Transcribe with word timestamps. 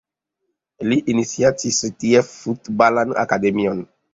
Li 0.91 0.97
iniciatis 1.13 1.83
tie 2.05 2.25
Futbalan 2.33 3.17
Akademion. 3.27 3.89